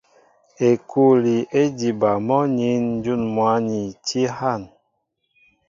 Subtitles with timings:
[0.69, 4.63] Ekûli é diba mɔ́ nín ǹjún mwǎ ni tí hân.